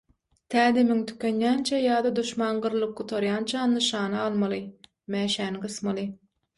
[0.53, 4.63] Tä demiň tükenýänçä ýa-da duşman gyrylyp gutarýança nyşana almaly,
[5.17, 6.13] mäşäni gysmaly.